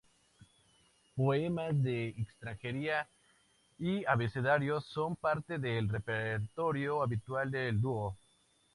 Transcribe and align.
Poemas 1.15 1.79
de 1.83 2.07
"Extranjería" 2.07 3.07
y 3.77 4.03
"Abecedario" 4.05 4.81
son 4.81 5.15
parte 5.15 5.59
del 5.59 5.89
repertorio 5.89 7.03
habitual 7.03 7.51
del 7.51 7.79
dúo. 7.79 8.17